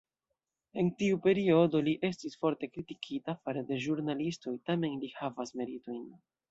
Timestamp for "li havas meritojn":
5.05-6.07